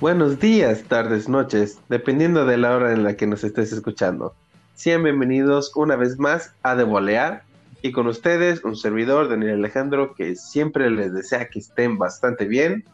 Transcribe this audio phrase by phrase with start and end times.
[0.00, 4.32] Buenos días, tardes, noches, dependiendo de la hora en la que nos estés escuchando.
[4.76, 7.42] Sean bienvenidos una vez más a De Volear
[7.82, 12.84] y con ustedes un servidor, Daniel Alejandro, que siempre les desea que estén bastante bien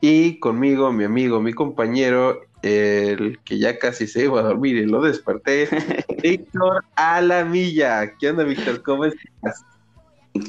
[0.00, 4.86] y conmigo mi amigo, mi compañero, el que ya casi se iba a dormir y
[4.86, 5.68] lo desperté,
[6.22, 8.12] Víctor Alamilla.
[8.20, 8.84] ¿Qué onda, Víctor?
[8.84, 9.64] ¿Cómo estás?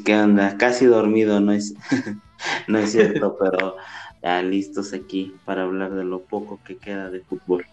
[0.05, 0.57] ¿Qué onda?
[0.57, 1.73] Casi dormido, no es,
[2.67, 3.77] no es cierto, pero
[4.21, 7.65] ya listos aquí para hablar de lo poco que queda de fútbol.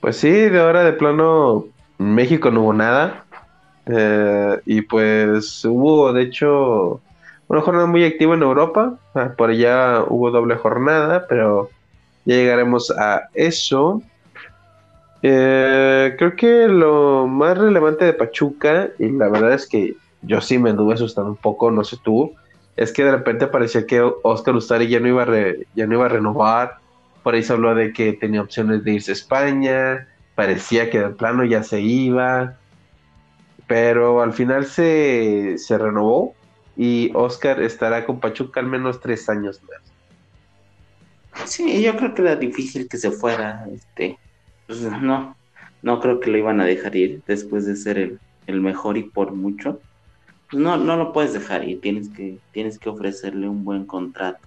[0.00, 1.66] Pues sí, de ahora de plano
[1.98, 3.24] México no hubo nada.
[3.86, 7.00] Eh, y pues hubo, de hecho,
[7.48, 8.98] una jornada muy activa en Europa.
[9.14, 11.70] Ah, por allá hubo doble jornada, pero
[12.24, 14.02] ya llegaremos a eso.
[15.22, 20.58] Eh, creo que lo más relevante de Pachuca, y la verdad es que yo sí
[20.58, 22.34] me anduve asustando un poco, no sé tú,
[22.76, 26.06] es que de repente parecía que Oscar Ustari ya no iba a, ya no iba
[26.06, 26.78] a renovar.
[27.22, 31.08] Por ahí se habló de que tenía opciones de irse a España, parecía que de
[31.10, 32.58] plano ya se iba,
[33.66, 36.34] pero al final se, se renovó
[36.76, 41.48] y Oscar estará con Pachuca al menos tres años más.
[41.48, 44.18] Sí, yo creo que era difícil que se fuera, este,
[44.66, 45.36] pues, no,
[45.82, 49.04] no creo que lo iban a dejar ir después de ser el, el mejor y
[49.04, 49.80] por mucho.
[50.50, 54.46] Pues no, no lo puedes dejar ir, tienes que, tienes que ofrecerle un buen contrato,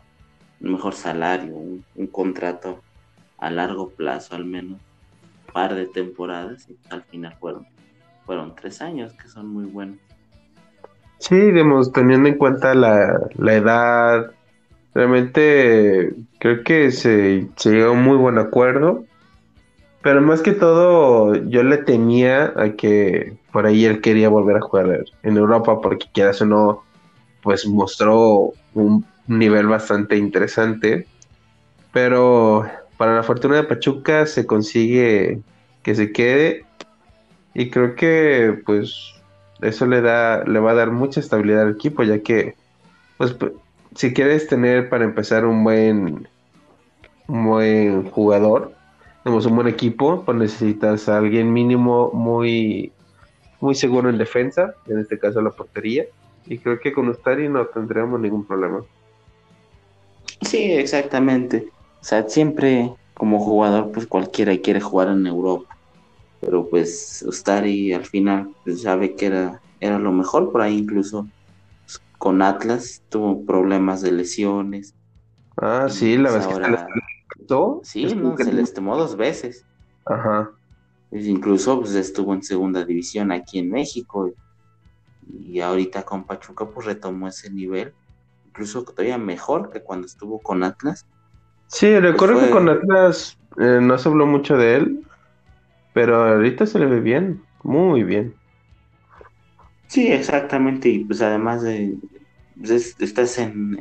[0.62, 2.82] un mejor salario, un, un contrato
[3.38, 4.80] a largo plazo al menos,
[5.48, 7.66] un par de temporadas y al final fueron,
[8.26, 9.98] fueron tres años que son muy buenos.
[11.20, 14.32] Sí, digamos, teniendo en cuenta la, la edad,
[14.94, 19.04] realmente creo que se, se llegó a un muy buen acuerdo.
[20.04, 24.62] Pero más que todo, yo le temía a que por ahí él quería volver a
[24.62, 26.84] jugar en Europa, porque quieras o no,
[27.42, 31.08] pues mostró un nivel bastante interesante.
[31.92, 35.42] Pero para la fortuna de Pachuca se consigue
[35.82, 36.68] que se quede.
[37.56, 39.16] Y creo que pues
[39.64, 42.54] eso le da, le va a dar mucha estabilidad al equipo, ya que,
[43.18, 43.36] pues,
[43.96, 46.28] si quieres tener para empezar un buen,
[47.28, 48.76] un buen jugador,
[49.24, 52.94] tenemos un buen equipo, pues necesitas a alguien mínimo muy,
[53.60, 56.06] muy seguro en defensa, en este caso la portería,
[56.46, 58.84] y creo que con Ustari no tendremos ningún problema.
[60.42, 61.70] Sí, exactamente.
[62.00, 65.78] O sea, siempre como jugador, pues cualquiera quiere jugar en Europa
[66.40, 71.28] pero pues Ustari al final pues, sabe que era, era lo mejor, por ahí incluso
[71.86, 74.94] pues, con Atlas tuvo problemas de lesiones.
[75.58, 76.88] Ah, sí, la pues, verdad
[77.84, 79.66] Sí, no, se les tomó dos veces.
[80.06, 80.52] Ajá.
[81.12, 84.32] Incluso pues estuvo en segunda división aquí en México
[85.28, 87.94] y, ahorita con Pachuca pues retomó ese nivel,
[88.48, 91.06] incluso todavía mejor que cuando estuvo con Atlas.
[91.68, 95.04] Sí, recuerdo que con Atlas eh, no se habló mucho de él,
[95.94, 98.36] pero ahorita se le ve bien, muy bien.
[99.88, 100.90] Sí, exactamente.
[100.90, 101.98] Y pues además de,
[102.58, 103.78] pues, estás en,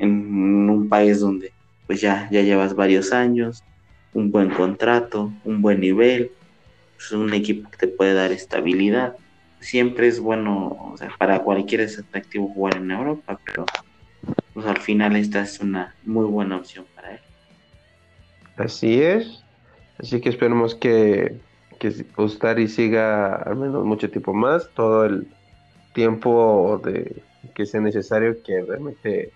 [0.71, 1.53] un país donde
[1.87, 3.63] pues ya, ya llevas varios años,
[4.13, 6.33] un buen contrato, un buen nivel,
[6.97, 9.17] pues un equipo que te puede dar estabilidad.
[9.61, 13.65] Siempre es bueno, o sea, para cualquiera es atractivo jugar en Europa, pero
[14.53, 17.21] pues al final esta es una muy buena opción para él.
[18.57, 19.45] Así es.
[19.99, 21.41] Así que esperemos que
[21.79, 21.89] que
[22.61, 25.29] y siga al menos mucho tiempo más, todo el
[25.93, 27.23] tiempo de
[27.55, 29.33] que sea necesario, que realmente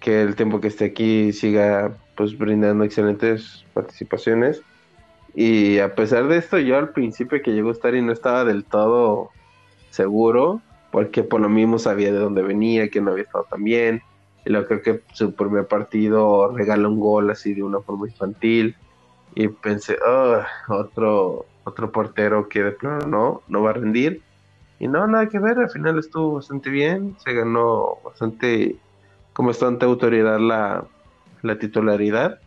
[0.00, 4.62] que el tiempo que esté aquí siga pues brindando excelentes participaciones.
[5.40, 9.30] Y a pesar de esto, yo al principio que llegó y no estaba del todo
[9.90, 10.60] seguro,
[10.90, 14.02] porque por lo mismo sabía de dónde venía, que no había estado tan bien.
[14.44, 18.74] Y luego creo que su primer partido regala un gol así de una forma infantil
[19.36, 20.40] y pensé, oh,
[20.70, 24.22] otro, otro portero que de plano no, no va a rendir.
[24.80, 28.74] Y no, nada que ver, al final estuvo bastante bien, se ganó bastante,
[29.34, 30.84] con bastante autoridad la,
[31.42, 32.40] la titularidad.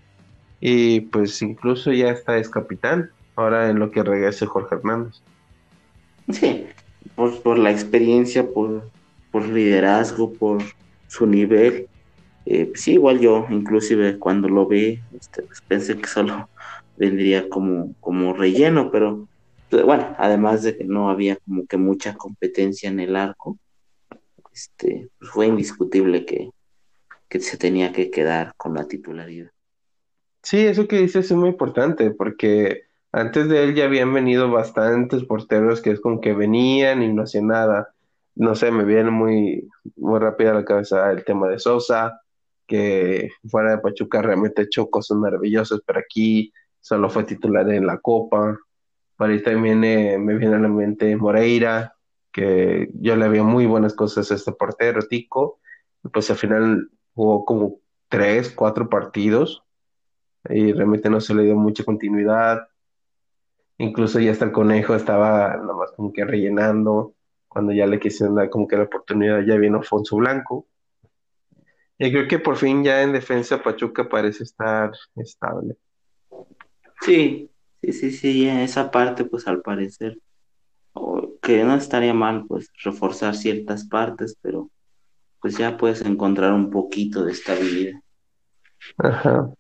[0.62, 5.22] Y pues incluso ya está es capitán, ahora en lo que regrese Jorge Hernández.
[6.31, 6.68] Sí,
[7.16, 8.88] por, por la experiencia, por,
[9.31, 10.62] por liderazgo, por
[11.08, 11.88] su nivel.
[12.46, 16.48] Eh, sí, igual yo, inclusive cuando lo vi, este, pues pensé que solo
[16.98, 19.28] vendría como, como relleno, pero
[19.72, 23.57] pues, bueno, además de que no había como que mucha competencia en el arco,
[24.54, 26.52] este, pues, fue indiscutible que,
[27.28, 29.50] que se tenía que quedar con la titularidad.
[30.44, 35.24] Sí, eso que dices es muy importante, porque antes de él ya habían venido bastantes
[35.24, 37.94] porteros que es con que venían y no hacían nada.
[38.36, 42.22] No sé, me viene muy, muy rápido a la cabeza el tema de Sosa,
[42.68, 48.00] que fuera de Pachuca realmente hecho cosas maravillosas, pero aquí solo fue titular en la
[48.00, 48.58] Copa.
[49.18, 51.96] Por ahí también eh, me viene a la mente Moreira,
[52.32, 55.60] que yo le había muy buenas cosas a este portero, Tico,
[56.14, 57.80] pues al final jugó como
[58.10, 59.64] tres, cuatro partidos
[60.50, 62.68] y realmente no se le dio mucha continuidad.
[63.78, 67.16] Incluso ya hasta el conejo estaba nomás como que rellenando,
[67.48, 70.68] cuando ya le quisieron dar como que la oportunidad, ya vino Alfonso Blanco.
[71.98, 75.76] Y creo que por fin ya en defensa Pachuca parece estar estable.
[77.02, 77.50] Sí,
[77.82, 80.18] sí, sí, sí, en esa parte pues al parecer,
[81.42, 84.70] que no estaría mal pues reforzar ciertas partes, pero
[85.42, 88.00] pues ya puedes encontrar un poquito de estabilidad.
[88.98, 89.54] Ajá.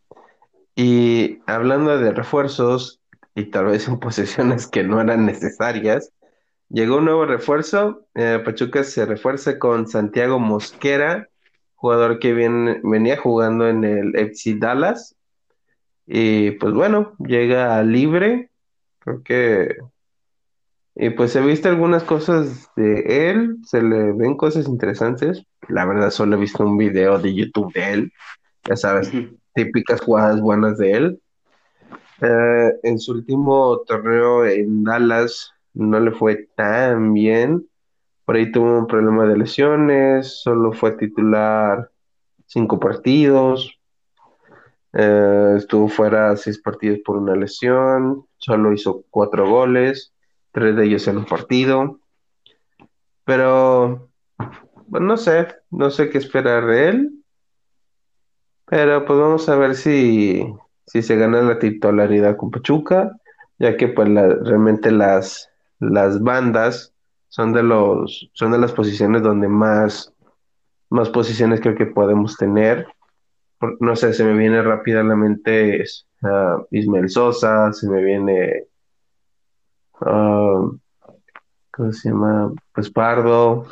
[0.75, 3.01] Y hablando de refuerzos
[3.35, 6.11] y tal vez en posesiones que no eran necesarias,
[6.69, 8.05] llegó un nuevo refuerzo.
[8.15, 11.29] Eh, Pachuca se refuerza con Santiago Mosquera,
[11.75, 15.15] jugador que venía jugando en el FC Dallas.
[16.05, 18.49] Y pues bueno, llega libre.
[18.99, 19.77] Creo que.
[20.93, 25.43] Y pues he visto algunas cosas de él, se le ven cosas interesantes.
[25.69, 28.13] La verdad, solo he visto un video de YouTube de él.
[28.67, 29.09] Ya sabes,
[29.53, 31.21] típicas jugadas buenas de él.
[32.21, 37.67] Eh, en su último torneo en Dallas no le fue tan bien.
[38.25, 41.89] Por ahí tuvo un problema de lesiones, solo fue titular
[42.45, 43.79] cinco partidos.
[44.93, 50.13] Eh, estuvo fuera seis partidos por una lesión, solo hizo cuatro goles,
[50.51, 51.99] tres de ellos en un partido.
[53.23, 54.09] Pero,
[54.87, 57.20] bueno, no sé, no sé qué esperar de él.
[58.71, 60.47] Pero pues vamos a ver si,
[60.85, 63.11] si se gana la titularidad con Pachuca,
[63.59, 66.93] ya que pues realmente las, las bandas
[67.27, 70.13] son de los, son de las posiciones donde más,
[70.89, 72.87] más posiciones creo que podemos tener.
[73.81, 75.83] No sé, se me viene rápida a la mente
[76.21, 78.67] uh, Ismael Sosa, se me viene
[79.99, 80.77] uh,
[81.71, 82.53] ¿cómo se llama?
[82.73, 83.65] Pues Pardo,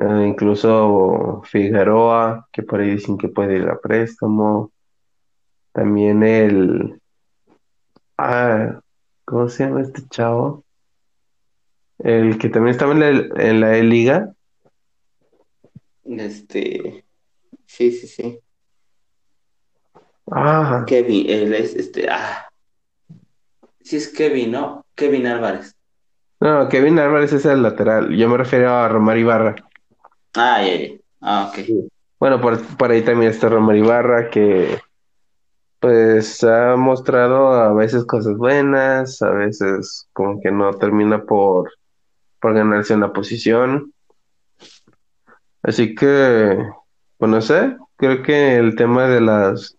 [0.00, 4.72] uh, incluso Figueroa, que por ahí dicen que puede ir a préstamo.
[5.72, 7.00] También el.
[8.18, 8.80] Ah,
[9.24, 10.64] ¿cómo se llama este chavo?
[11.98, 14.32] El que también estaba en la, en la liga.
[16.04, 17.04] Este.
[17.66, 18.40] Sí, sí, sí.
[20.30, 20.84] Ah.
[20.86, 22.08] Kevin, él es este.
[22.10, 22.48] Ah.
[23.80, 24.86] Sí, es Kevin, ¿no?
[24.94, 25.76] Kevin Álvarez.
[26.40, 28.14] No, Kevin Álvarez es el lateral.
[28.16, 29.54] Yo me refiero a Romar Ibarra.
[30.34, 30.96] Ah, ya, ya.
[31.20, 31.88] Ah, ok.
[32.18, 34.78] Bueno, por, por ahí también está Romar Ibarra, que
[35.80, 41.72] pues ha mostrado a veces cosas buenas, a veces como que no termina por,
[42.40, 43.92] por ganarse una posición.
[45.62, 46.58] Así que,
[47.16, 49.76] pues no sé, creo que el tema de las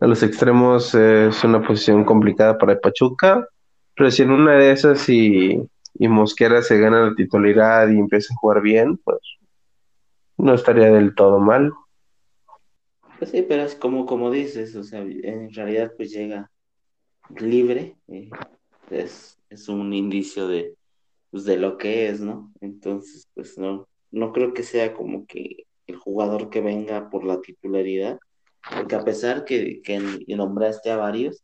[0.00, 3.48] de los extremos es una posición complicada para el Pachuca,
[3.96, 5.60] pero si en una de esas y,
[5.94, 9.18] y Mosquera se gana la titularidad y empieza a jugar bien, pues
[10.38, 11.72] no estaría del todo mal.
[13.18, 16.50] Pues sí, pero es como, como dices, o sea, en realidad pues llega
[17.36, 18.30] libre, eh,
[18.90, 20.76] es, es, un indicio de,
[21.30, 22.52] pues, de lo que es, ¿no?
[22.60, 27.40] Entonces, pues no, no creo que sea como que el jugador que venga por la
[27.40, 28.20] titularidad,
[28.76, 29.98] porque a pesar que, que
[30.28, 31.42] nombraste a varios,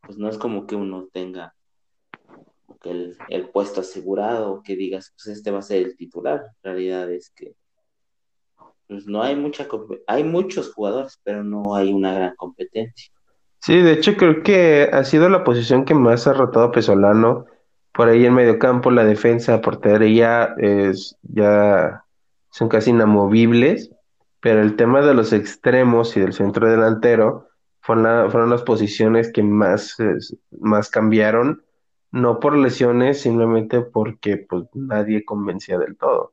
[0.00, 1.54] pues no es como que uno tenga
[2.84, 7.12] el, el puesto asegurado, que digas, pues este va a ser el titular, en realidad
[7.12, 7.54] es que
[8.90, 9.68] pues no hay mucha
[10.08, 13.12] hay muchos jugadores, pero no hay una gran competencia.
[13.60, 17.44] Sí, de hecho creo que ha sido la posición que más ha rotado Pesolano.
[17.92, 22.02] Por ahí en medio campo, la defensa, portería es ya
[22.50, 23.92] son casi inamovibles,
[24.40, 27.46] pero el tema de los extremos y del centro delantero
[27.82, 29.96] fueron, fueron las posiciones que más,
[30.58, 31.62] más cambiaron,
[32.10, 36.32] no por lesiones, simplemente porque pues nadie convencía del todo.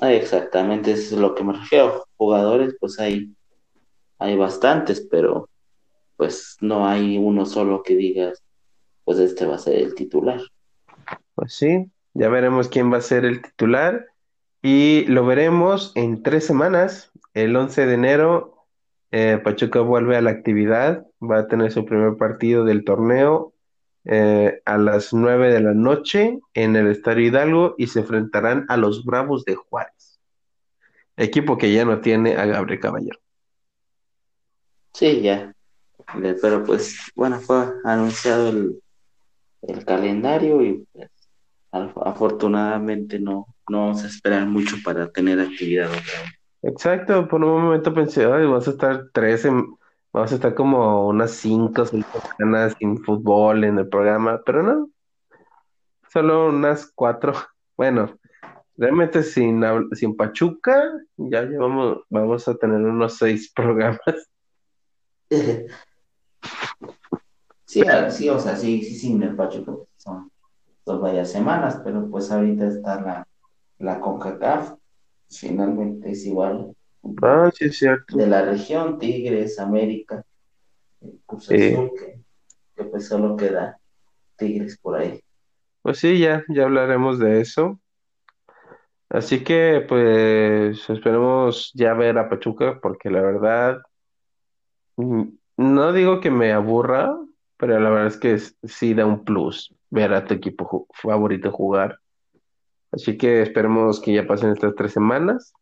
[0.00, 2.06] Exactamente, eso es lo que me refiero.
[2.16, 3.34] Jugadores, pues hay,
[4.18, 5.48] hay bastantes, pero
[6.16, 8.42] pues no hay uno solo que digas,
[9.04, 10.40] pues este va a ser el titular.
[11.34, 14.06] Pues sí, ya veremos quién va a ser el titular
[14.62, 17.10] y lo veremos en tres semanas.
[17.34, 18.66] El 11 de enero,
[19.10, 23.51] eh, Pachuca vuelve a la actividad, va a tener su primer partido del torneo
[24.04, 28.76] eh, a las 9 de la noche en el Estadio Hidalgo y se enfrentarán a
[28.76, 30.20] los Bravos de Juárez,
[31.16, 33.18] equipo que ya no tiene a Gabriel Caballero.
[34.92, 35.52] Sí, ya.
[36.40, 38.82] Pero pues, bueno, fue anunciado el,
[39.62, 41.08] el calendario y pues,
[41.72, 46.32] afortunadamente no, no vamos a esperar mucho para tener actividad otra vez.
[46.64, 49.74] Exacto, por un momento pensé, ay, vas a estar tres, en-
[50.12, 52.04] vamos a estar como unas cinco o seis
[52.38, 54.90] semanas sin fútbol en el programa, pero no,
[56.08, 57.32] solo unas cuatro.
[57.74, 58.16] Bueno,
[58.76, 59.62] realmente sin,
[59.94, 63.98] sin Pachuca, ya llevamos, vamos a tener unos seis programas.
[67.64, 70.30] Sí, a- sí, o sea, sí, sí, en el Pachuca pues, son,
[70.84, 73.26] son varias semanas, pero pues ahorita está la,
[73.78, 74.74] la CONCACAF,
[75.30, 76.76] finalmente es igual
[77.22, 80.24] Ah, sí, es de la región, Tigres, América,
[81.00, 82.20] eh, Cruz Eh, Azul, que,
[82.76, 83.78] que pues solo queda
[84.36, 85.20] Tigres por ahí.
[85.82, 87.80] pues sí, ya, ya hablaremos de eso.
[89.08, 93.82] Así que, pues, esperemos ya ver a Pachuca, porque la verdad,
[94.96, 95.24] mm,
[95.58, 97.14] no digo que me aburra,
[97.58, 101.98] pero la verdad es que sí da un plus ver a tu equipo favorito jugar.
[102.90, 105.52] Así que esperemos que ya pasen estas tres semanas.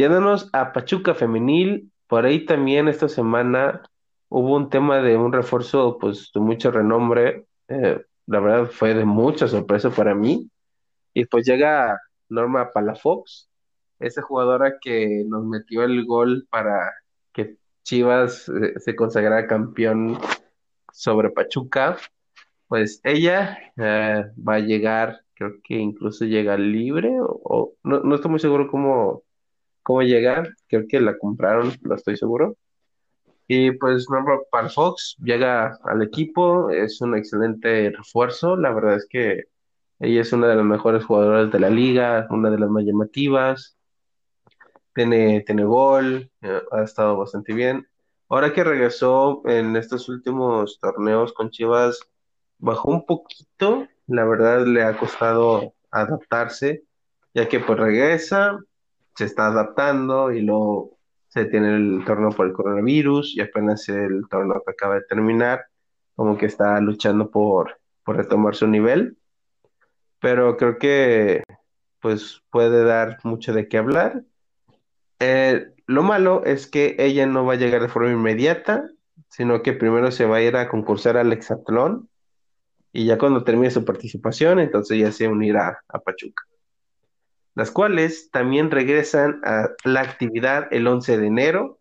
[0.00, 3.82] Yéndonos a Pachuca Femenil, por ahí también esta semana
[4.30, 7.44] hubo un tema de un refuerzo, pues, de mucho renombre.
[7.68, 10.50] Eh, la verdad fue de mucha sorpresa para mí.
[11.12, 13.50] Y pues llega Norma Palafox,
[13.98, 16.94] esa jugadora que nos metió el gol para
[17.34, 20.18] que Chivas eh, se consagrara campeón
[20.94, 21.98] sobre Pachuca.
[22.68, 28.40] Pues ella eh, va a llegar, creo que incluso llega libre, no, no estoy muy
[28.40, 29.24] seguro cómo,
[29.90, 32.56] cómo llegar, creo que la compraron, no estoy seguro.
[33.48, 39.46] Y pues Norma Palafox llega al equipo, es un excelente refuerzo, la verdad es que
[39.98, 43.76] ella es una de las mejores jugadoras de la liga, una de las más llamativas,
[44.94, 47.84] tiene, tiene gol, eh, ha estado bastante bien.
[48.28, 51.98] Ahora que regresó en estos últimos torneos con Chivas,
[52.58, 56.84] bajó un poquito, la verdad le ha costado adaptarse,
[57.34, 58.56] ya que pues regresa,
[59.20, 60.96] se está adaptando y luego
[61.28, 65.66] se tiene el torneo por el coronavirus y apenas el torneo que acaba de terminar,
[66.16, 69.18] como que está luchando por, por retomar su nivel,
[70.20, 71.42] pero creo que
[72.00, 74.22] pues puede dar mucho de qué hablar.
[75.18, 78.88] Eh, lo malo es que ella no va a llegar de forma inmediata,
[79.28, 82.08] sino que primero se va a ir a concursar al hexatlón
[82.90, 86.42] y ya cuando termine su participación, entonces ya se unirá a Pachuca.
[87.54, 91.80] Las cuales también regresan a la actividad el 11 de enero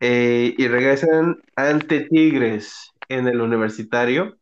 [0.00, 4.36] eh, y regresan ante Tigres en el Universitario,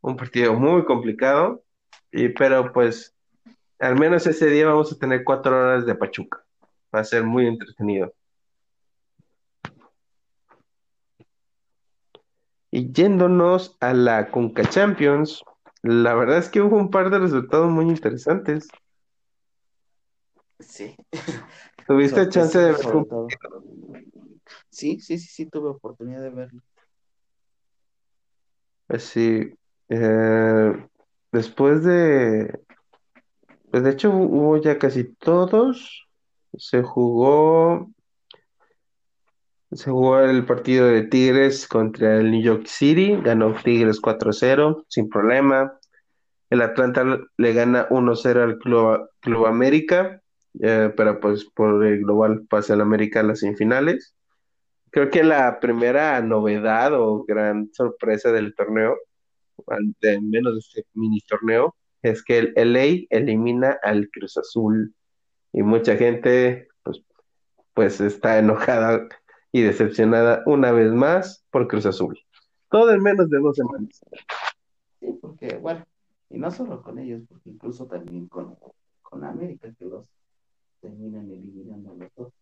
[0.00, 1.64] un partido muy complicado,
[2.12, 3.14] y, pero pues
[3.78, 6.44] al menos ese día vamos a tener cuatro horas de Pachuca.
[6.94, 8.14] Va a ser muy entretenido.
[12.70, 15.44] Y yéndonos a la Conca Champions,
[15.82, 18.68] la verdad es que hubo un par de resultados muy interesantes.
[20.60, 20.96] Sí,
[21.86, 23.06] ¿Tuviste chance de sorpresivo ver?
[23.06, 23.28] sobre todo.
[24.70, 26.62] Sí, sí, sí, sí, tuve oportunidad de verlo.
[28.88, 29.54] Así,
[29.88, 30.86] eh,
[31.32, 32.60] después de,
[33.70, 36.06] pues de hecho hubo ya casi todos.
[36.56, 37.90] Se jugó,
[39.72, 45.08] se jugó el partido de Tigres contra el New York City, ganó Tigres 4-0 sin
[45.08, 45.78] problema.
[46.50, 47.04] El Atlanta
[47.36, 50.22] le gana 1-0 al Club, Club América,
[50.60, 54.14] eh, pero pues por el global pasa el América a las semifinales.
[54.90, 58.96] Creo que la primera novedad o gran sorpresa del torneo,
[59.66, 64.94] al- de menos de este mini torneo, es que el LA elimina al Cruz Azul
[65.52, 67.02] y mucha gente pues,
[67.72, 69.08] pues está enojada
[69.52, 72.18] y decepcionada una vez más por Cruz Azul.
[72.70, 74.00] Todo en menos de dos semanas.
[75.00, 75.84] Sí, porque, bueno,
[76.30, 78.56] y no solo con ellos, porque incluso también con,
[79.02, 80.06] con América, que los
[80.84, 82.32] terminan eliminando a los dos.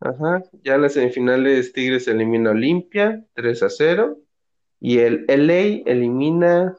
[0.00, 4.18] Ajá, ya las semifinales Tigres elimina a Olimpia 3 a 0
[4.80, 6.76] y el LA elimina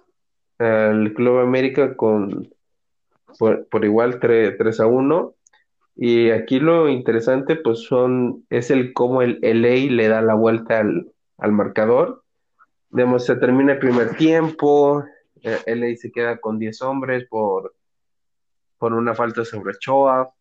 [0.58, 2.54] al Club América con
[3.40, 5.36] por, igual 3, 3 a 1
[5.96, 10.80] y aquí lo interesante pues son es el cómo el LA le da la vuelta
[10.80, 12.24] al, marcador.
[12.90, 15.04] Digamos, se termina el primer tiempo,
[15.42, 17.74] eh, LA se queda con 10 hombres por,
[18.78, 20.34] por una falta sobre Ochoa,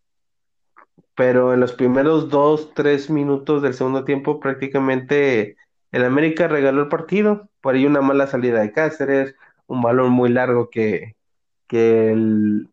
[1.14, 5.56] pero en los primeros dos, tres minutos del segundo tiempo prácticamente
[5.92, 7.48] el América regaló el partido.
[7.60, 9.34] Por ahí una mala salida de Cáceres,
[9.66, 11.16] un balón muy largo que,
[11.68, 12.70] que, el,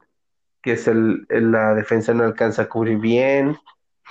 [0.61, 3.57] que es el, la defensa no alcanza a cubrir bien.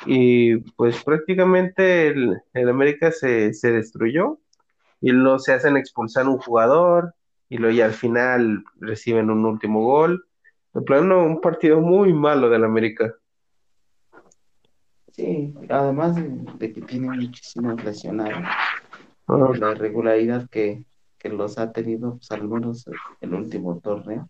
[0.07, 4.39] Y pues prácticamente el, el América se, se destruyó
[5.01, 7.15] y luego se hacen expulsar un jugador
[7.49, 10.27] y luego ya al final reciben un último gol.
[10.75, 13.15] De plano, un partido muy malo del América.
[15.19, 18.39] Sí, además de, que tiene muchísimos lesionados,
[19.27, 20.85] la irregularidad que,
[21.25, 22.89] los ha tenido, pues, al menos
[23.21, 24.29] el último torneo,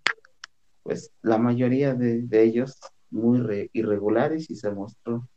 [0.83, 2.81] pues la mayoría de, ellos
[3.11, 5.29] muy irregulares y se mostró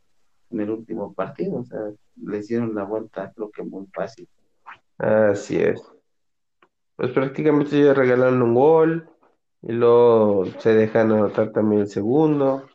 [0.48, 1.80] en el último partido, o sea,
[2.16, 4.26] le hicieron la vuelta creo que muy fácil.
[4.96, 5.82] Así es.
[6.96, 9.10] Pues prácticamente ya regalaron un gol
[9.60, 12.70] y luego se dejan anotar también el segundo.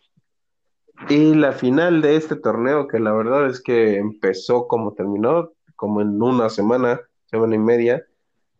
[1.10, 6.02] Y la final de este torneo, que la verdad es que empezó como terminó, como
[6.02, 8.06] en una semana, semana y media.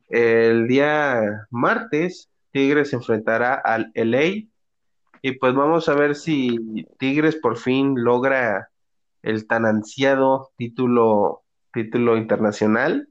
[0.08, 4.48] El día martes, Tigres se enfrentará al LA.
[5.22, 8.70] Y pues vamos a ver si Tigres por fin logra
[9.24, 13.10] el tan ansiado título, título internacional.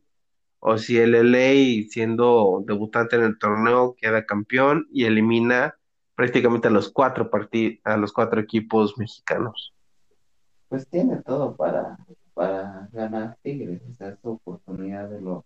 [0.60, 5.74] O si el LA, siendo debutante en el torneo, queda campeón y elimina
[6.16, 7.30] prácticamente a los cuatro
[7.84, 9.72] a los cuatro equipos mexicanos.
[10.68, 11.98] Pues tiene todo para,
[12.34, 15.44] para ganar Tigres, esa es su oportunidad de lo,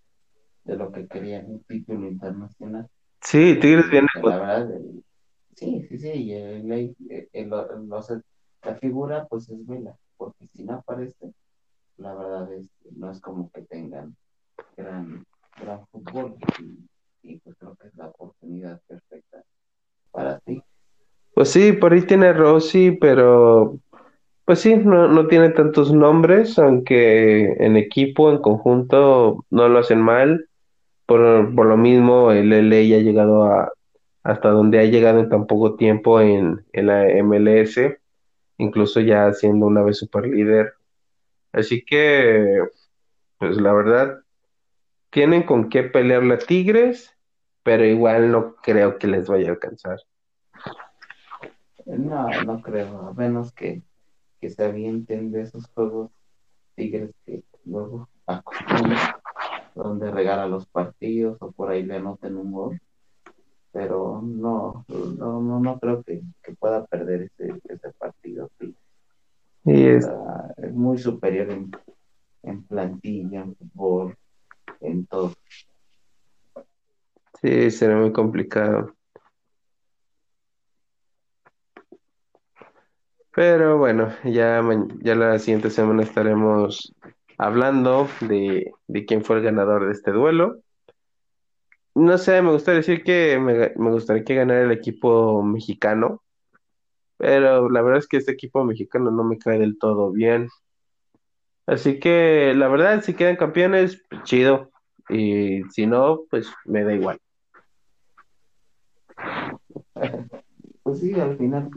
[0.65, 2.89] de lo que quería un título internacional.
[3.21, 4.07] Sí, Tigres viene.
[4.23, 4.71] La verdad,
[5.57, 6.33] sí, sí, sí,
[8.63, 11.35] la figura pues es Vela, porque si no aparece,
[11.99, 14.17] la verdad es no es como que tengan
[14.77, 15.27] gran,
[15.61, 16.89] gran fútbol y,
[17.23, 19.43] y pues creo que es la oportunidad perfecta
[20.13, 20.63] para ti.
[21.35, 23.79] Pues sí, por ahí tiene Rossi, pero
[24.45, 30.01] pues sí, no, no tiene tantos nombres, aunque en equipo, en conjunto, no lo hacen
[30.01, 30.49] mal.
[31.07, 33.73] Por, por lo mismo, el LA ha llegado a
[34.23, 37.99] hasta donde ha llegado en tan poco tiempo en, en la MLS,
[38.59, 40.75] incluso ya siendo una vez super líder.
[41.53, 42.63] Así que,
[43.39, 44.21] pues la verdad,
[45.11, 47.17] tienen con qué pelear la Tigres,
[47.63, 49.99] pero igual no creo que les vaya a alcanzar.
[51.99, 53.83] No, no creo, a menos que,
[54.41, 56.11] que se avienten de esos juegos
[56.77, 59.17] Tigres que luego acostumbran,
[59.75, 62.81] donde regala los partidos o por ahí le anoten un gol.
[63.73, 66.23] Pero no, no, no, no creo que,
[66.59, 68.51] pueda perder ese, ese partido.
[68.59, 68.75] Sí.
[69.65, 70.09] es...
[70.57, 71.71] es muy superior en,
[72.43, 74.17] en plantilla, en fútbol,
[74.81, 75.33] en todo.
[77.41, 78.95] Sí, será muy complicado.
[83.35, 84.61] Pero bueno, ya,
[85.03, 86.93] ya la siguiente semana estaremos
[87.39, 88.73] hablando de,
[89.07, 90.59] quién fue el ganador de este duelo.
[91.95, 96.23] No sé, me gustaría decir que me, me gustaría que ganara el equipo mexicano,
[97.19, 100.49] pero la verdad es que este equipo mexicano no me cae del todo bien.
[101.67, 104.71] Así que la verdad, si quedan campeones, pues chido.
[105.09, 107.21] Y si no, pues me da igual.
[110.83, 111.71] Pues sí, al final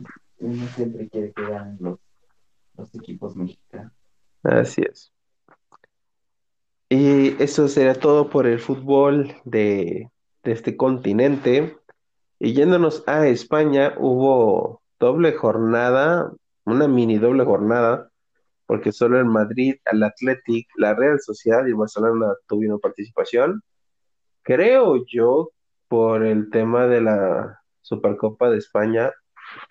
[0.44, 2.00] uno siempre quiere que ganen los,
[2.96, 3.94] equipos mexicanos.
[4.44, 5.12] Así es.
[6.90, 10.10] Y eso será todo por el fútbol de,
[10.44, 11.78] de este continente.
[12.40, 16.32] Y yéndonos a España, hubo doble jornada,
[16.66, 18.10] una mini doble jornada,
[18.66, 23.62] porque solo en Madrid, el Athletic, la Real Sociedad y Barcelona tuvieron participación.
[24.42, 25.52] Creo yo,
[25.88, 29.12] por el tema de la Supercopa de España,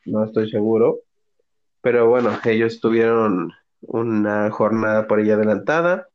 [0.05, 1.01] no estoy seguro.
[1.81, 6.09] Pero bueno, ellos tuvieron una jornada por ahí adelantada.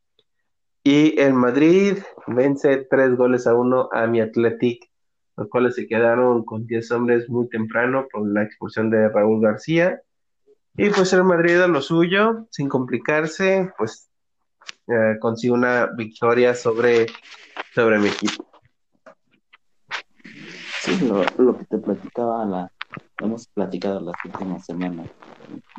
[0.84, 4.90] Y el Madrid vence tres goles a uno a mi Athletic,
[5.36, 10.02] los cuales se quedaron con 10 hombres muy temprano por la expulsión de Raúl García.
[10.78, 14.10] Y pues el Madrid a lo suyo, sin complicarse, pues
[14.88, 17.08] eh, consigue una victoria sobre,
[17.74, 18.48] sobre mi equipo.
[20.80, 22.72] Sí, lo, lo que te platicaba la,
[23.20, 25.10] hemos platicado las últimas semanas.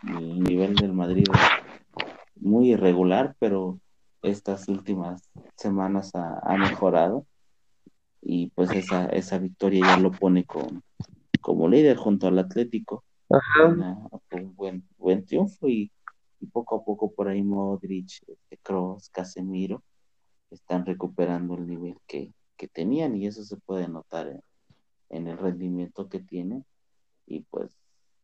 [0.07, 3.79] El nivel del Madrid es muy irregular, pero
[4.23, 7.27] estas últimas semanas ha, mejorado
[8.21, 10.83] y pues esa, esa victoria ya lo pone con,
[11.41, 13.05] como líder junto al Atlético.
[13.29, 15.91] un buen, buen triunfo y,
[16.53, 18.25] poco a poco por ahí Modric,
[18.63, 19.83] Cross, este, Casemiro
[20.51, 22.33] están recuperando el nivel que,
[22.73, 24.43] tenían y eso se puede notar en,
[25.11, 26.65] en el rendimiento que tienen
[27.29, 27.71] y pues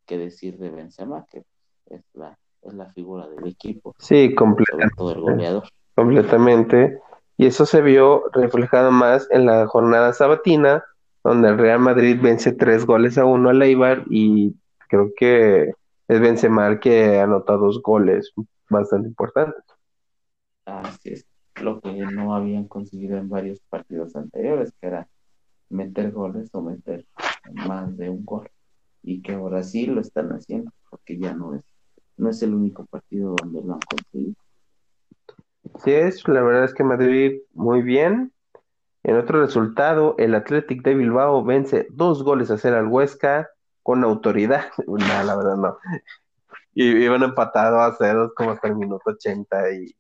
[0.07, 1.45] qué decir de Benzema que
[1.87, 3.95] es la es la figura del equipo.
[3.99, 5.65] Sí completamente todo el goleador.
[5.95, 6.99] Completamente.
[7.37, 10.85] Y eso se vio reflejado más en la jornada sabatina
[11.23, 14.55] donde el Real Madrid vence tres goles a uno al Eibar y
[14.89, 15.73] creo que
[16.07, 18.33] es Benzema el que anota dos goles
[18.69, 19.65] bastante importantes.
[20.67, 21.27] Así es
[21.61, 25.09] lo que no habían conseguido en varios partidos anteriores que era
[25.71, 27.07] meter goles o meter
[27.53, 28.49] más de un gol
[29.05, 31.63] y que ahora sí lo están haciendo, porque ya no es
[32.17, 34.35] no es el único partido donde lo han conseguido.
[35.83, 38.33] Sí es, la verdad es que Madrid muy bien.
[39.03, 43.51] En otro resultado, el Athletic de Bilbao vence dos goles a cero al Huesca
[43.83, 44.67] con autoridad.
[44.87, 45.79] No, la verdad no.
[46.75, 49.95] Y iban empatados a ceros como hasta el minuto 80 y,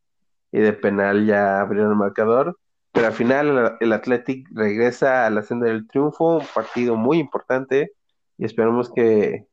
[0.52, 2.58] y de penal ya abrieron el marcador.
[2.92, 7.92] Pero al final el, Athletic regresa a la senda del triunfo, un partido muy importante
[8.38, 9.46] y esperemos que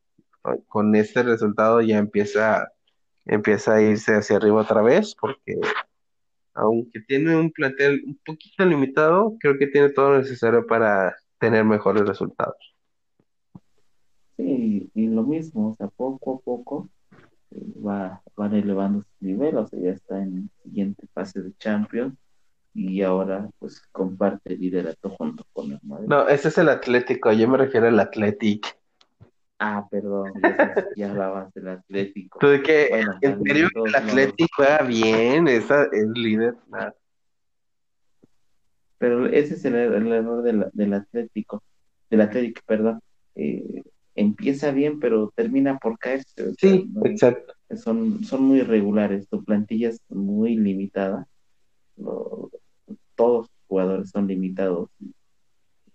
[0.68, 2.72] con este resultado ya empieza,
[3.26, 5.60] empieza a irse hacia arriba otra vez porque
[6.54, 11.64] aunque tiene un plantel un poquito limitado, creo que tiene todo lo necesario para tener
[11.64, 12.58] mejores resultados.
[14.36, 16.90] Sí, y lo mismo, o sea, poco a poco
[17.52, 22.16] eh, va, van elevando su nivel, o sea, ya está en siguiente fase de Champions
[22.74, 26.08] y ahora pues comparte el liderato junto con el Madrid.
[26.08, 28.78] No, ese es el Atlético, yo me refiero al Athletic.
[29.60, 30.34] Ah, perdón,
[30.96, 32.40] ya, hablabas del Atlético.
[32.40, 36.56] Tú de Bueno, en serio todos el Athletic juega bien, esa es líder.
[38.98, 41.64] Pero ese es el, el error del, del Atlético,
[42.10, 43.00] del Atlético, perdón.
[43.36, 43.82] Eh,
[44.16, 46.44] empieza bien, pero termina por caerse.
[46.44, 47.54] o sea, Sí, no- exacto.
[47.76, 51.28] son, son muy irregulares, tu plantilla es muy limitada.
[51.98, 52.52] Lo-
[53.22, 54.90] todos los jugadores son limitados.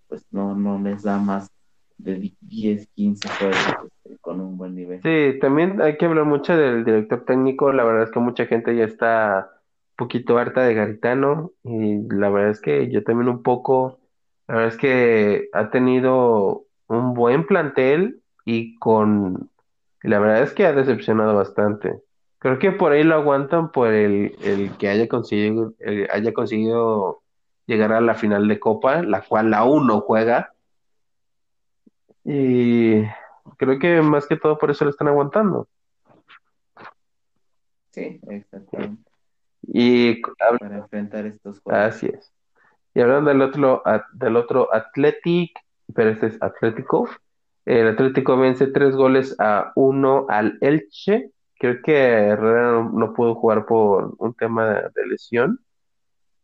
[0.07, 1.49] Pues no, no les da más
[1.97, 5.01] de 10, 15 juegos este, con un buen nivel.
[5.01, 7.73] Sí, también hay que hablar mucho del director técnico.
[7.73, 12.29] La verdad es que mucha gente ya está un poquito harta de Garitano y la
[12.29, 13.99] verdad es que yo también un poco.
[14.47, 19.49] La verdad es que ha tenido un buen plantel y con.
[20.03, 22.01] La verdad es que ha decepcionado bastante.
[22.39, 27.21] Creo que por ahí lo aguantan por el, el que haya conseguido, el- haya conseguido
[27.65, 30.53] llegar a la final de Copa, la cual aún no juega.
[32.23, 33.01] Y
[33.57, 35.67] creo que más que todo por eso lo están aguantando.
[37.91, 39.09] Sí, exactamente.
[39.63, 40.21] Y
[40.59, 41.81] Para enfrentar estos juegos.
[41.81, 42.31] así es.
[42.93, 45.51] Y hablando del otro, del otro Athletic,
[45.93, 47.09] pero este es Atlético,
[47.65, 51.31] el Atlético vence tres goles a uno al Elche.
[51.59, 55.59] Creo que Herrera no, no pudo jugar por un tema de, de lesión,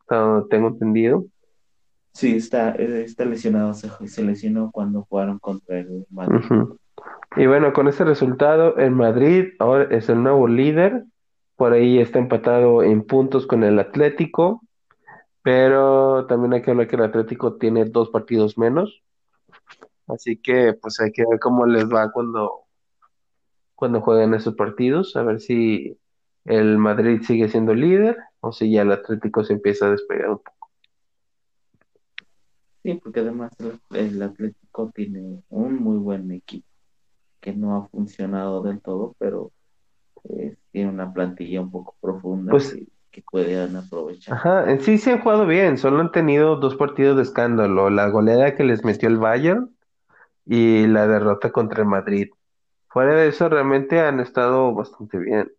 [0.09, 1.25] donde tengo entendido.
[2.13, 6.45] Sí, está, eh, está lesionado, se, se lesionó cuando jugaron contra el Madrid.
[7.35, 11.05] Y bueno, con ese resultado, el Madrid ahora es el nuevo líder.
[11.55, 14.61] Por ahí está empatado en puntos con el Atlético,
[15.41, 19.01] pero también hay que hablar que el Atlético tiene dos partidos menos.
[20.07, 22.65] Así que pues hay que ver cómo les va cuando,
[23.75, 25.97] cuando jueguen esos partidos, a ver si
[26.45, 30.37] el Madrid sigue siendo líder o si ya el Atlético se empieza a despegar un
[30.37, 30.69] poco.
[32.83, 36.67] Sí, porque además el, el Atlético tiene un muy buen equipo
[37.39, 39.51] que no ha funcionado del todo, pero
[40.29, 44.35] eh, tiene una plantilla un poco profunda Pues- que, que pueden aprovechar.
[44.35, 48.09] Ajá, en sí se han jugado bien, solo han tenido dos partidos de escándalo, la
[48.09, 49.75] goleada que les metió el Bayern
[50.45, 52.31] y la derrota contra el Madrid.
[52.93, 55.51] Fuera de eso, realmente han estado bastante bien.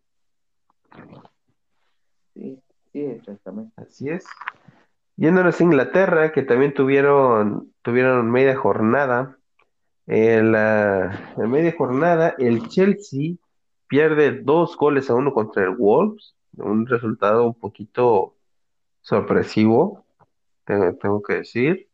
[2.33, 2.61] Sí,
[2.93, 3.73] sí, exactamente.
[3.75, 4.25] Así es.
[5.17, 9.37] Yéndonos a Inglaterra, que también tuvieron, tuvieron media jornada.
[10.07, 13.35] En la, en media jornada, el Chelsea
[13.89, 16.35] pierde dos goles a uno contra el Wolves.
[16.53, 18.37] Un resultado un poquito
[19.01, 20.05] sorpresivo,
[20.63, 21.89] tengo, tengo que decir.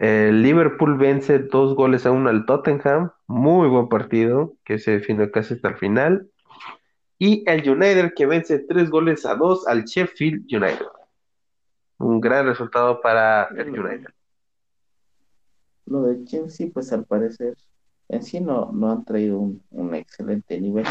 [0.00, 3.10] El Liverpool vence dos goles a uno al Tottenham.
[3.26, 6.30] Muy buen partido, que se definió casi hasta el final.
[7.18, 10.86] Y el United que vence tres goles a dos al Sheffield United.
[11.98, 14.08] Un gran resultado para el United.
[15.84, 17.58] Lo de Chelsea, pues al parecer,
[18.08, 20.86] en sí no, no han traído un, excelente nivel,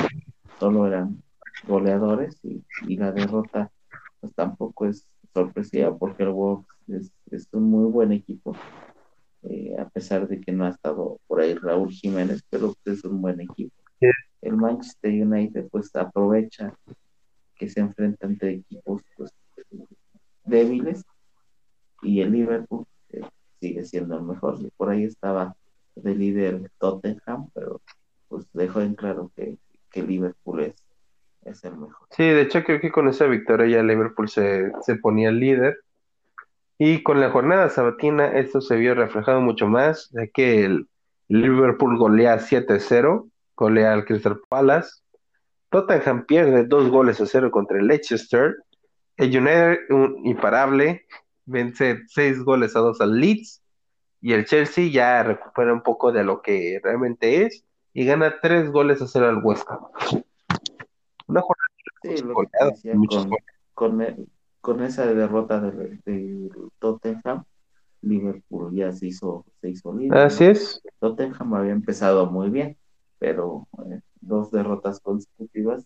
[0.60, 1.24] solo eran
[1.68, 3.72] goleadores y, y la derrota
[4.20, 8.56] pues tampoco es sorpresiva porque el Wolves es, es un muy buen equipo,
[9.44, 13.06] eh, a pesar de que no ha estado por ahí Raúl Jiménez, pero pues, es
[13.06, 13.74] un buen equipo.
[14.00, 14.08] Sí.
[14.42, 16.74] El Manchester United pues aprovecha
[17.56, 19.32] que se enfrenta entre equipos pues,
[20.46, 21.04] débiles
[22.02, 23.22] y el Liverpool eh,
[23.60, 24.58] sigue siendo el mejor.
[24.78, 25.56] Por ahí estaba
[25.96, 27.82] de líder Tottenham, pero
[28.30, 29.58] pues dejó en claro que,
[29.92, 30.76] que Liverpool es,
[31.44, 32.08] es el mejor.
[32.12, 35.78] Sí, de hecho creo que con esa victoria ya Liverpool se, se ponía líder.
[36.82, 40.88] Y con la jornada sabatina esto se vio reflejado mucho más, ya que el
[41.28, 44.90] Liverpool golea 7-0, golea al Crystal Palace.
[45.70, 48.56] Tottenham pierde dos goles a cero contra el Leicester.
[49.18, 51.06] El United, un imparable,
[51.46, 53.62] vence seis goles a dos al Leeds.
[54.22, 58.72] Y el Chelsea ya recupera un poco de lo que realmente es y gana tres
[58.72, 59.80] goles a cero al West Ham.
[61.28, 61.70] una jornada
[62.02, 62.16] Sí,
[62.72, 63.46] decía muchos con, goles.
[63.74, 64.30] con,
[64.62, 67.44] con esa derrota de, de Tottenham,
[68.02, 72.78] Liverpool ya se hizo, se hizo líder, Así es, Tottenham había empezado muy bien,
[73.18, 75.86] pero eh, dos derrotas consecutivas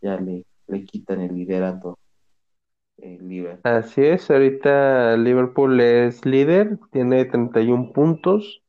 [0.00, 1.98] ya le, le quitan el liderato
[2.98, 3.60] el Liverpool.
[3.62, 4.30] así es.
[4.30, 8.62] Ahorita Liverpool es líder, tiene 31 puntos,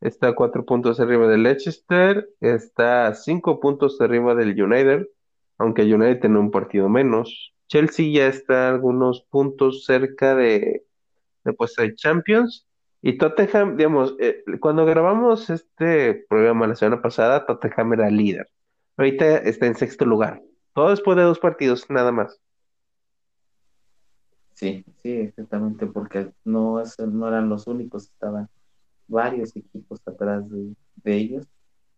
[0.00, 5.06] está a 4 puntos arriba del Leicester, está a 5 puntos arriba del United,
[5.58, 7.54] aunque United tiene un partido menos.
[7.68, 10.84] Chelsea ya está a algunos puntos cerca de,
[11.44, 12.66] de puesto de Champions.
[13.00, 18.48] Y Tottenham, digamos, eh, cuando grabamos este programa la semana pasada, Tottenham era líder.
[18.96, 20.42] Ahorita está en sexto lugar.
[20.72, 22.40] Todo después de dos partidos, nada más.
[24.54, 28.48] Sí, sí, exactamente, porque no, no eran los únicos, estaban
[29.06, 31.46] varios equipos atrás de, ellos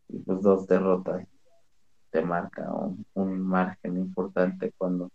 [0.08, 1.26] y pues dos derrotas
[2.10, 2.70] te marca
[3.14, 5.10] un margen importante cuando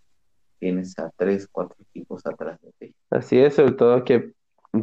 [0.59, 2.95] tienes a tres, cuatro equipos atrás de ti.
[3.09, 4.33] Así es, sobre todo que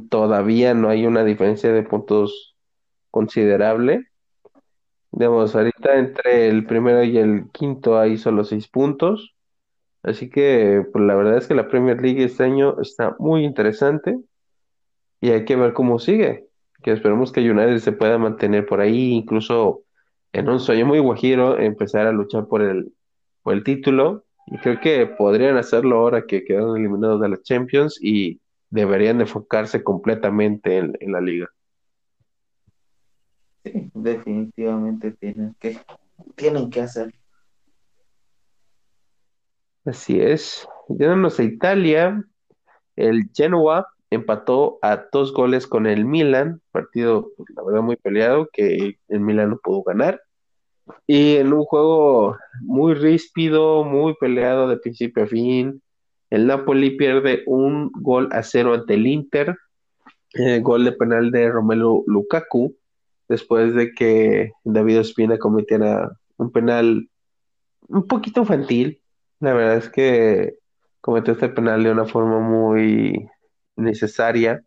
[0.09, 2.57] todavía no hay una diferencia de puntos
[3.11, 4.07] considerable.
[5.11, 9.35] Digamos, ahorita entre el primero y el quinto hay solo seis puntos.
[10.03, 14.19] Así que, pues la verdad es que la Premier League este año está muy interesante
[15.21, 16.49] y hay que ver cómo sigue.
[16.83, 19.85] Que esperemos que United se pueda mantener por ahí, incluso
[20.33, 22.93] en un sueño muy guajiro, empezar a luchar por el,
[23.43, 24.25] por el título.
[24.47, 29.83] Y creo que podrían hacerlo ahora que quedaron eliminados de la Champions y deberían enfocarse
[29.83, 31.49] completamente en, en la liga.
[33.65, 35.79] Sí, definitivamente tienen que,
[36.35, 37.15] tienen que hacer.
[39.85, 40.69] Así es.
[40.89, 42.25] Yéndonos a Italia,
[42.97, 48.49] el Genoa empató a dos goles con el Milan, partido, pues, la verdad, muy peleado,
[48.53, 50.21] que el Milan no pudo ganar.
[51.07, 55.83] Y en un juego muy ríspido, muy peleado de principio a fin,
[56.31, 59.57] el Napoli pierde un gol a cero ante el Inter,
[60.35, 62.75] eh, gol de penal de Romelu Lukaku,
[63.29, 67.09] después de que David Ospina cometiera un penal
[67.89, 69.03] un poquito infantil.
[69.41, 70.55] La verdad es que
[71.03, 73.29] cometió este penal de una forma muy
[73.77, 74.65] necesaria,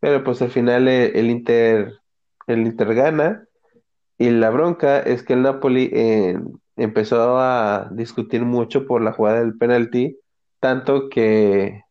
[0.00, 2.00] pero pues al final eh, el Inter,
[2.46, 3.43] el Inter gana.
[4.18, 6.38] Y la bronca es que el Napoli eh,
[6.76, 10.18] empezó a discutir mucho por la jugada del penalti,
[10.60, 11.82] tanto que,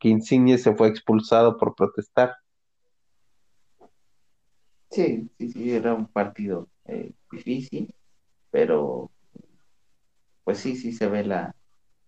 [0.00, 2.36] que Insigne se fue expulsado por protestar.
[4.90, 7.94] Sí, sí, sí, era un partido eh, difícil,
[8.50, 9.10] pero
[10.44, 11.54] pues sí, sí se ve la,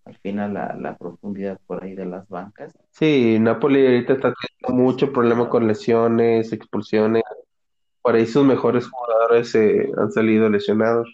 [0.07, 2.73] al final la, la profundidad por ahí de las bancas.
[2.91, 7.23] Sí, Napoli ahorita está teniendo mucho problema con lesiones, expulsiones.
[8.03, 11.09] Por ahí sus mejores jugadores eh, han salido lesionados.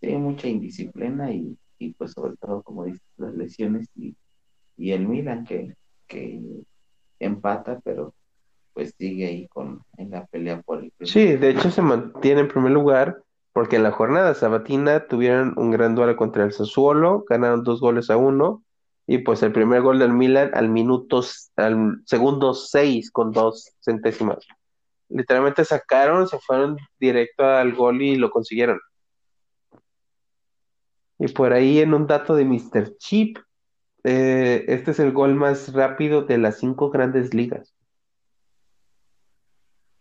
[0.00, 4.16] Sí, mucha indisciplina y, y pues sobre todo, como dices, las lesiones y,
[4.76, 5.74] y el Milan que,
[6.08, 6.40] que
[7.20, 8.14] empata, pero
[8.74, 12.40] pues sigue ahí con, en la pelea por el primer Sí, de hecho se mantiene
[12.42, 17.24] en primer lugar porque en la jornada sabatina tuvieron un gran duelo contra el Sassuolo,
[17.28, 18.62] ganaron dos goles a uno
[19.06, 21.22] y pues el primer gol del Milan al minuto,
[21.56, 24.38] al segundo seis con dos centésimas.
[25.14, 28.80] Literalmente sacaron, se fueron directo al gol y lo consiguieron.
[31.18, 32.96] Y por ahí en un dato de Mr.
[32.98, 33.38] Chip,
[34.04, 37.74] eh, este es el gol más rápido de las cinco grandes ligas.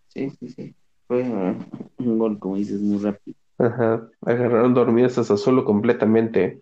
[0.08, 0.76] Sí, sí, sí.
[1.08, 1.58] Fue eh,
[2.00, 3.38] un gol, como dices, muy rápido.
[3.58, 6.62] Ajá, agarraron dormidos a Sassuolo completamente.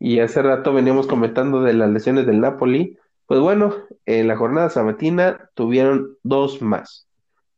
[0.00, 2.98] Y hace rato veníamos comentando de las lesiones del Napoli.
[3.26, 3.72] Pues bueno,
[4.04, 7.06] en la jornada sabatina tuvieron dos más.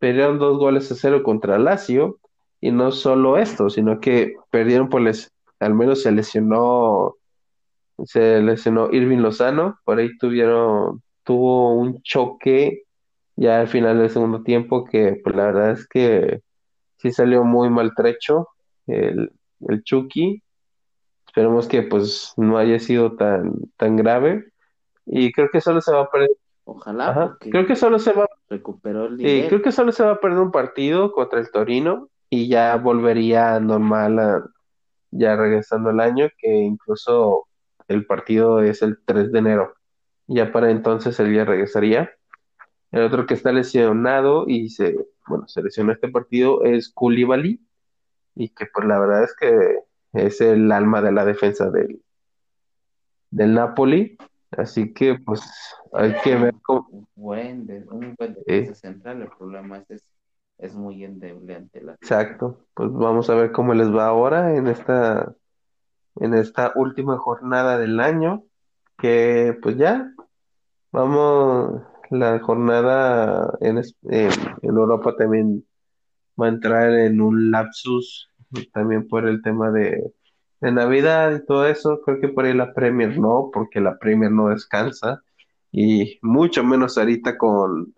[0.05, 2.19] Perdieron dos goles a cero contra Lazio.
[2.61, 5.33] Y no solo esto, sino que perdieron por les...
[5.61, 7.14] al menos se lesionó,
[8.05, 9.79] se lesionó Irving Lozano.
[9.83, 12.83] Por ahí tuvieron, tuvo un choque
[13.35, 16.43] ya al final del segundo tiempo que pues la verdad es que
[16.99, 18.49] sí salió muy maltrecho
[18.87, 19.33] el,
[19.67, 20.43] el Chucky.
[21.27, 24.45] Esperemos que pues no haya sido tan, tan grave.
[25.07, 26.29] Y creo que solo se va a perder.
[26.64, 29.48] Ojalá, Ajá, creo que solo se va, recuperó el sí, nivel.
[29.48, 33.61] creo que solo se va a perder un partido contra el Torino y ya volvería
[33.61, 34.44] normal a-
[35.11, 37.46] ya regresando el año, que incluso
[37.87, 39.74] el partido es el 3 de enero.
[40.27, 42.11] Ya para entonces él ya regresaría.
[42.90, 44.96] El otro que está lesionado y se,
[45.29, 47.61] bueno, se lesionó este partido es Koulibaly
[48.37, 49.79] y que pues la verdad es que
[50.14, 52.00] es el alma de la defensa del,
[53.31, 54.16] del Napoli.
[54.59, 55.40] Así que pues
[55.93, 56.87] hay que ver cómo...
[56.90, 60.09] Un buen, de, un buen eh, defensa central, el problema es ese.
[60.59, 61.93] es muy endeble ante la...
[61.95, 65.35] Exacto, pues vamos a ver cómo les va ahora en esta,
[66.17, 68.45] en esta última jornada del año,
[68.99, 70.12] que pues ya,
[70.93, 74.31] vamos, la jornada en, es- en,
[74.62, 75.64] en Europa también
[76.40, 78.31] va a entrar en un lapsus,
[78.73, 80.12] también por el tema de,
[80.64, 84.31] de Navidad y todo eso, creo que por ahí la Premier no, porque la Premier
[84.31, 85.22] no descansa,
[85.70, 87.94] y mucho menos ahorita con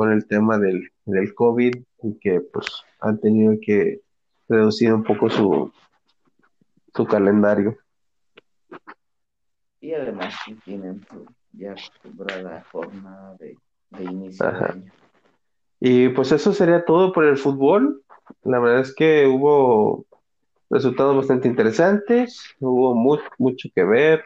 [0.00, 2.66] con el tema del, del COVID y que pues
[3.00, 4.00] han tenido que
[4.48, 5.70] reducir un poco su,
[6.94, 7.76] su calendario.
[9.80, 11.04] Y además tienen
[11.52, 13.58] ya acostumbrada jornada de,
[13.90, 14.72] de inicio de Ajá.
[14.72, 14.92] año.
[15.80, 18.02] Y pues eso sería todo por el fútbol.
[18.42, 20.06] La verdad es que hubo
[20.70, 24.22] resultados bastante interesantes, hubo mu- mucho que ver,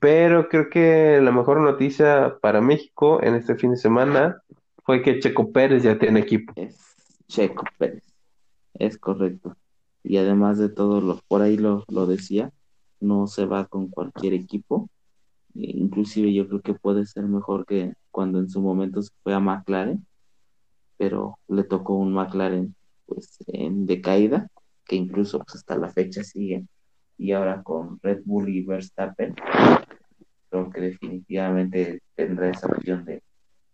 [0.00, 4.42] pero creo que la mejor noticia para México en este fin de semana
[4.84, 6.52] fue que Checo Pérez ya tiene equipo.
[7.28, 8.02] Checo Pérez,
[8.74, 9.56] es correcto.
[10.04, 12.52] Y además de todo, lo, por ahí lo, lo decía,
[13.00, 14.88] no se va con cualquier equipo.
[15.54, 19.34] E Inclusive yo creo que puede ser mejor que cuando en su momento se fue
[19.34, 20.06] a McLaren,
[20.96, 22.74] pero le tocó un McLaren
[23.06, 24.48] pues en decaída,
[24.88, 26.64] que incluso pues, hasta la fecha sigue.
[27.16, 29.36] Y ahora con Red Bull y Verstappen,
[30.50, 33.22] creo que definitivamente tendrá esa opción de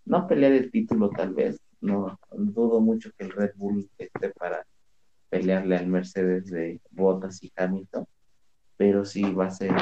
[0.05, 1.59] no pelear el título tal vez.
[1.81, 4.67] No dudo mucho que el Red Bull esté para
[5.29, 8.07] pelearle al Mercedes de Bottas y Hamilton,
[8.77, 9.73] pero sí va a ser,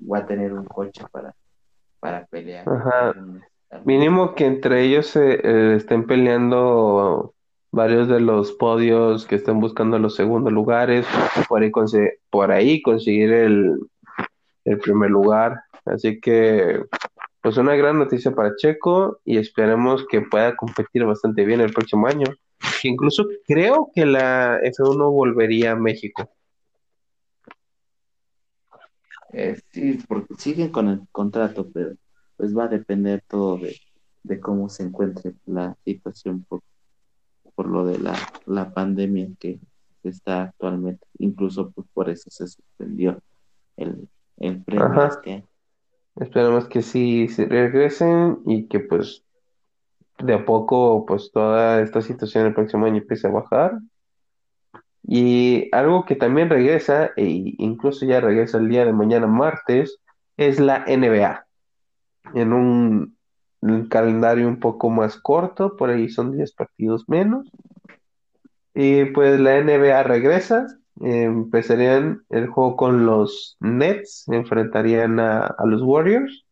[0.00, 1.34] va a tener un coche para,
[1.98, 2.68] para pelear.
[2.68, 3.14] Ajá.
[3.84, 7.34] Mínimo que entre ellos se eh, estén peleando
[7.72, 11.06] varios de los podios que estén buscando los segundos lugares,
[11.48, 11.72] por ahí,
[12.30, 13.78] por ahí conseguir el,
[14.64, 15.62] el primer lugar.
[15.86, 16.84] Así que,
[17.40, 22.06] pues una gran noticia para Checo y esperemos que pueda competir bastante bien el próximo
[22.06, 22.26] año.
[22.80, 26.30] Que incluso creo que la F1 volvería a México.
[29.32, 31.94] Eh, sí, porque siguen con el contrato, pero
[32.36, 33.74] pues va a depender todo de,
[34.22, 36.44] de cómo se encuentre la situación
[37.72, 38.14] lo de la,
[38.46, 39.58] la pandemia que
[40.02, 41.06] está actualmente.
[41.18, 43.18] Incluso pues, por eso se suspendió
[43.76, 44.08] el,
[44.38, 45.06] el premio Ajá.
[45.08, 45.46] este año.
[46.16, 49.24] Esperemos que sí se regresen y que pues
[50.18, 53.78] de a poco pues toda esta situación el próximo año empiece a bajar.
[55.04, 57.24] Y algo que también regresa, e
[57.58, 59.98] incluso ya regresa el día de mañana martes,
[60.36, 61.44] es la NBA.
[62.34, 63.16] En un,
[63.62, 67.48] un calendario un poco más corto, por ahí son 10 partidos menos.
[68.74, 70.66] Y pues la NBA regresa,
[71.00, 76.44] empezarían el juego con los Nets, enfrentarían a, los Warriors.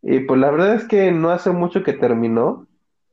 [0.00, 2.66] Y pues la verdad es que no hace mucho que terminó.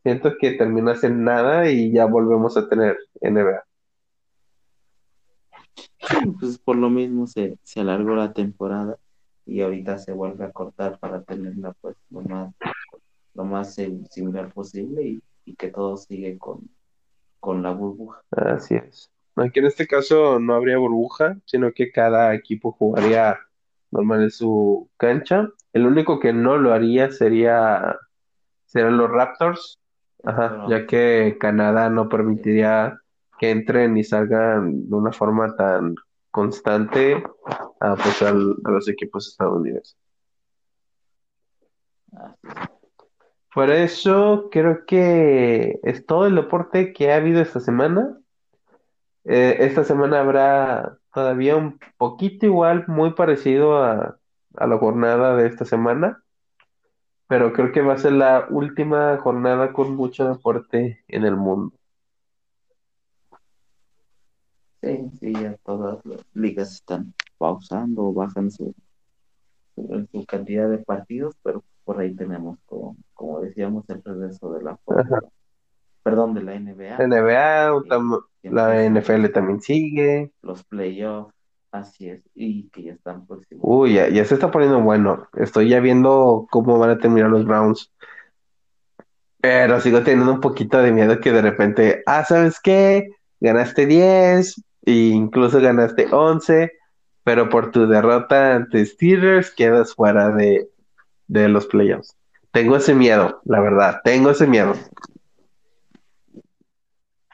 [0.04, 3.64] Siento que terminó hace nada y ya volvemos a tener NBA.
[6.40, 8.98] Pues por lo mismo se, se alargó la temporada
[9.46, 12.54] y ahorita se vuelve a cortar para tenerla pues lo más,
[13.36, 16.70] lo más eh, similar posible y, y que todo sigue con,
[17.40, 18.22] con la burbuja.
[18.32, 19.12] Así es.
[19.36, 23.38] Aquí en este caso no habría burbuja, sino que cada equipo jugaría
[23.92, 25.50] normal en su cancha.
[25.74, 27.98] El único que no lo haría sería
[28.66, 29.80] serían los Raptors,
[30.24, 33.00] Ajá, Pero, ya que Canadá no permitiría
[33.38, 35.96] que entren y salgan de una forma tan
[36.32, 37.22] constante
[37.80, 39.96] a, pues, al- a los equipos estadounidenses.
[42.18, 42.34] ah,
[43.56, 48.20] Por eso creo que es todo el deporte que ha habido esta semana.
[49.26, 54.20] Eh, esta semana habrá todavía un poquito igual, muy parecido a,
[54.56, 56.24] a la jornada de esta semana,
[57.28, 61.76] pero creo que va a ser la última jornada con mucho deporte en el mundo.
[64.82, 68.74] sí, sí, ya todas las ligas están pausando o bajan su,
[69.76, 74.64] su, su cantidad de partidos, pero por ahí tenemos, como, como decíamos, el regreso de
[74.64, 75.22] la Fórmula,
[76.04, 80.32] perdón, de la NBA, NBA, tam- la NFL también sigue.
[80.42, 81.34] los playoffs,
[81.72, 83.64] así es, y que ya están próximos.
[83.66, 85.28] Uy, ya, ya se está poniendo bueno.
[85.36, 87.92] Estoy ya viendo cómo van a terminar los Browns.
[89.42, 93.10] Pero sigo teniendo un poquito de miedo que de repente, ah, ¿sabes qué?
[93.40, 94.56] Ganaste 10
[94.86, 96.72] e incluso ganaste 11,
[97.24, 100.68] pero por tu derrota ante Steelers quedas fuera de,
[101.28, 102.16] de los playoffs.
[102.52, 104.74] Tengo ese miedo, la verdad, tengo ese miedo.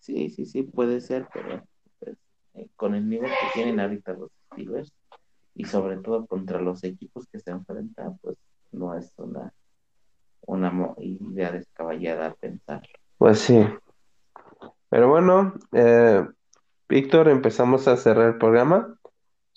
[0.01, 1.63] Sí, sí, sí, puede ser, pero
[1.99, 2.17] pues,
[2.55, 4.91] eh, con el nivel que tienen ahorita los Steelers
[5.53, 8.37] y sobre todo contra los equipos que se enfrentan, pues
[8.71, 9.53] no es una
[10.47, 12.89] una idea descabellada a pensarlo.
[13.17, 13.65] Pues sí.
[14.89, 16.25] Pero bueno, eh,
[16.89, 18.97] Víctor, empezamos a cerrar el programa.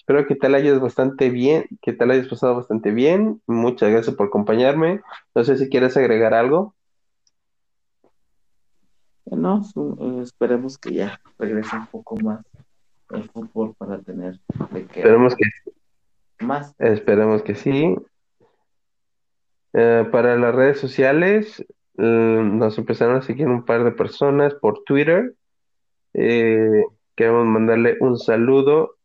[0.04, 3.40] Espero que te la hayas bastante bien, que te la hayas pasado bastante bien.
[3.46, 5.00] Muchas gracias por acompañarme.
[5.34, 6.74] No sé si quieres agregar algo.
[9.24, 12.44] No, eh, esperemos que ya regrese un poco más
[13.12, 14.38] el fútbol para tener
[14.72, 15.44] de que esperemos que
[16.44, 16.74] más.
[16.78, 17.96] Esperemos que sí.
[19.72, 21.64] Eh, para las redes sociales,
[21.96, 25.34] mm, nos empezaron a seguir un par de personas por Twitter.
[26.12, 26.84] Eh,
[27.16, 28.98] queremos mandarle un saludo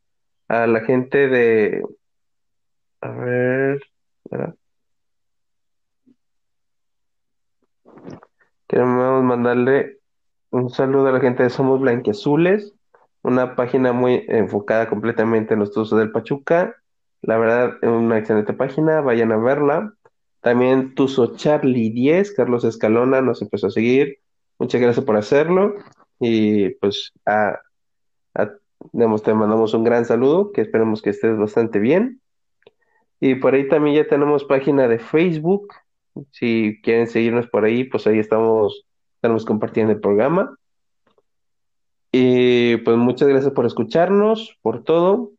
[0.50, 1.84] a la gente de...
[3.02, 3.80] A ver...
[8.68, 10.00] Queremos mandarle
[10.52, 12.74] un saludo a la gente de Somos Blanqueazules,
[13.24, 16.76] una página muy enfocada completamente en los Tuzos del Pachuca.
[17.22, 19.94] La verdad, una excelente página, vayan a verla.
[20.42, 24.20] También Tuzo Charlie 10, Carlos Escalona nos empezó a seguir.
[24.60, 25.76] Muchas gracias por hacerlo.
[26.20, 27.60] Y pues a,
[28.92, 32.22] te mandamos un gran saludo, que esperemos que estés bastante bien.
[33.20, 35.68] Y por ahí también ya tenemos página de Facebook.
[36.32, 40.56] Si quieren seguirnos por ahí, pues ahí estamos, estamos compartiendo el programa.
[42.12, 45.32] Y pues muchas gracias por escucharnos, por todo.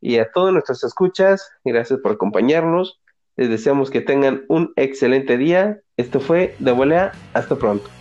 [0.00, 3.00] Y a todos nuestros escuchas, gracias por acompañarnos.
[3.36, 5.80] Les deseamos que tengan un excelente día.
[5.96, 7.12] Esto fue De Volea.
[7.32, 7.99] Hasta pronto.